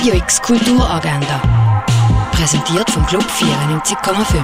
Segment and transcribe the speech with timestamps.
[0.00, 1.42] Radio X Kulturagenda.
[2.32, 4.42] Präsentiert vom Club 94,5.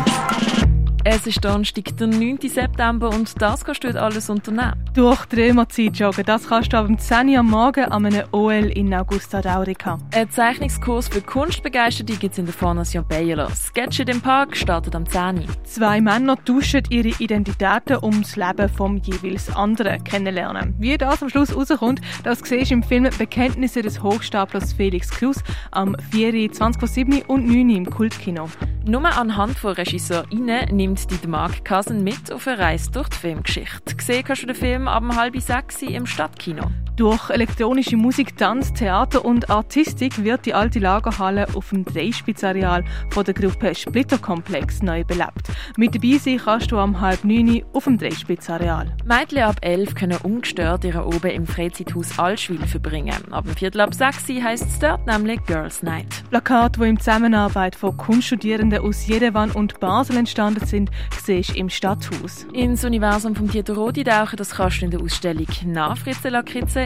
[1.04, 2.40] Es ist Donnerstag, der 9.
[2.42, 4.86] September und das kannst du alles unternehmen.
[4.96, 8.72] Durch die Römerzeit joggen, das kannst du am 10 Uhr am Morgen an einem OL
[8.74, 9.98] in Augusta Daurica.
[10.14, 13.50] Ein Zeichnungskurs für Kunstbegeisterte gibt es in der Fondation Baylor.
[13.50, 15.64] Sketch im Park startet am 10 Uhr.
[15.64, 20.74] Zwei Männer tauschen ihre Identitäten, um das Leben vom jeweils anderen kennenlernen.
[20.79, 25.43] Wie das am Schluss rauskommt, das siehst du im Film Bekenntnisse des Hochstaplers Felix Kruse
[25.72, 26.50] am 4.
[26.50, 28.49] 20 und 9 im Kultkino.
[28.86, 33.97] Nur anhand von RegisseurInnen nimmt die Mark Cousin mit auf eine Reise durch die Filmgeschichte.
[33.97, 36.71] Gesehen kannst du den Film ab halb sechs im Stadtkino.
[36.97, 43.23] Durch elektronische Musik, Tanz, Theater und Artistik wird die alte Lagerhalle auf dem Dreispitzareal von
[43.23, 45.51] der Gruppe Splitterkomplex neu belebt.
[45.77, 48.97] Mit dabei sein kannst du am halb neun auf dem Dreispitzareal.
[49.05, 53.31] Mädchen ab elf können ungestört ihre Oben im Freizeithaus Allschwil verbringen.
[53.31, 56.25] Ab dem Viertel ab sechs heisst es dort nämlich Girls Night.
[56.31, 60.91] Plakate, die in Zusammenarbeit von Kunststudierenden aus Jerewan und Basel entstanden sind,
[61.23, 62.47] siehst du im Stadthaus.
[62.55, 66.31] Ins Universum von Dieter Rodi tauchen, das kannst du in der Ausstellung «Nach Fritze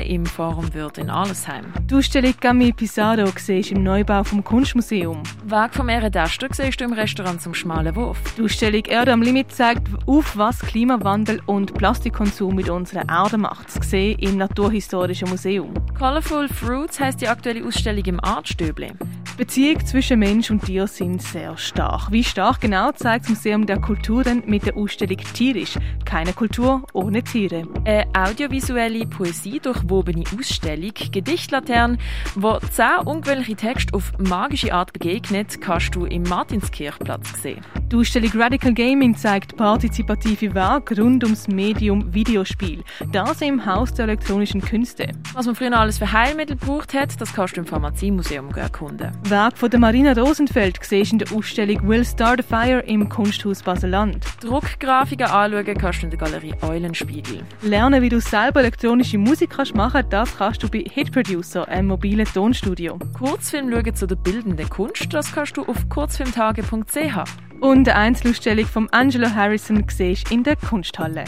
[0.01, 1.67] Lakritze» im Forum Würth in Allesheim.
[1.89, 5.23] Die Ausstellung Gami Pizarro siehst im Neubau vom Kunstmuseum.
[5.45, 8.19] Weg vom Ehrendester siehst du im Restaurant zum Schmalen Wurf.
[8.37, 13.71] Die Ausstellung Erde am Limit zeigt auf, was Klimawandel und Plastikkonsum mit unserer Erde macht.
[13.71, 15.75] Zu sehen im Naturhistorischen Museum.
[15.99, 18.93] Colorful Fruits heisst die aktuelle Ausstellung im Artstöble.
[19.37, 22.13] Beziehungen zwischen Mensch und Tier sind sehr stark.
[22.13, 25.79] Wie stark genau zeigt das Museum der Kulturen mit der Ausstellung Tierisch.
[26.05, 27.63] Keine Kultur ohne Tiere.
[27.87, 29.59] Eine audiovisuelle Poesie
[29.91, 31.99] durchwobene Ausstellung Gedichtlaterne,
[32.35, 37.80] wo zehn ungewöhnliche Texte auf magische Art begegnet, kannst du im Martinskirchplatz sehen.
[37.91, 42.85] Die Ausstellung Radical Gaming zeigt partizipative Werke rund ums Medium Videospiel.
[43.11, 45.09] Das im Haus der elektronischen Künste.
[45.33, 49.11] Was man früher alles für Heilmittel gebraucht hat, das kannst du im Pharmaziemuseum erkunden.
[49.25, 53.61] Werk von der Marina Rosenfeld siehst in der Ausstellung Will Start a Fire im Kunsthaus
[53.61, 54.25] Baseland.
[54.41, 57.43] Druckgrafiken anschauen kannst du in der Galerie Eulenspiegel.
[57.63, 61.89] Lernen, wie du selber elektronische Musik kannst machen das kannst du bei Hit Producer, einem
[61.89, 63.01] mobilen Tonstudio.
[63.19, 67.50] Kurzfilm schauen zu der bildenden Kunst, das kannst du auf kurzfilmtage.ch.
[67.61, 71.25] Und eine Einzelausstellung von Angelo Harrison siehst in der Kunsthalle.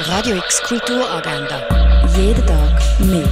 [0.00, 2.06] Radio X Kulturagenda.
[2.16, 3.28] Jeden Tag mehr.